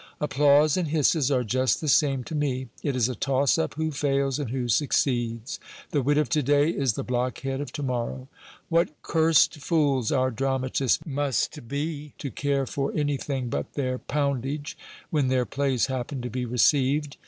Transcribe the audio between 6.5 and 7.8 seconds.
is the blockhead of